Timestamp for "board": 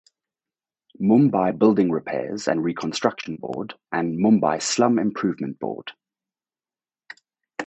3.35-3.75, 5.59-5.91